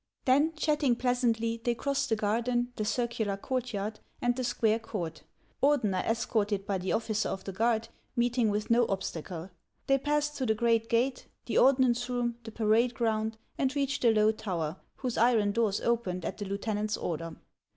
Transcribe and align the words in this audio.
Then, 0.25 0.53
chatting 0.55 0.95
pleasantly, 0.95 1.61
they 1.63 1.75
crossed 1.75 2.09
the 2.09 2.15
garden, 2.15 2.73
the 2.75 2.85
circular 2.85 3.37
courtyard, 3.37 3.99
and 4.19 4.35
the 4.35 4.43
square 4.43 4.79
court, 4.79 5.21
Ordener 5.61 6.03
escorted 6.03 6.65
by 6.65 6.79
the 6.79 6.91
officer 6.91 7.29
of 7.29 7.43
the 7.43 7.51
guard, 7.53 7.89
meeting 8.15 8.49
with 8.49 8.71
no 8.71 8.87
obstacle; 8.87 9.51
they 9.85 9.99
passed 9.99 10.33
through 10.33 10.47
the 10.47 10.55
great 10.55 10.89
gate, 10.89 11.27
the 11.45 11.59
ordnance 11.59 12.09
room, 12.09 12.39
the 12.45 12.51
parade 12.51 12.95
ground, 12.95 13.37
and 13.59 13.75
reached 13.75 14.01
the 14.01 14.11
low 14.11 14.31
tower, 14.31 14.77
whose 14.95 15.19
iron 15.19 15.51
doors 15.51 15.79
opened 15.81 16.25
at 16.25 16.39
the 16.39 16.45
lieutenant's 16.45 16.97
order. 16.97 17.35